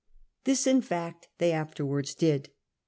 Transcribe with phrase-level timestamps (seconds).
[0.45, 2.49] This, in fact^ they afterwards did.